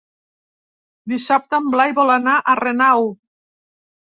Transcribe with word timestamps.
Dissabte 1.13 1.59
en 1.63 1.69
Blai 1.75 1.93
vol 1.99 2.15
anar 2.17 2.41
a 2.55 2.59
Renau. 2.63 3.07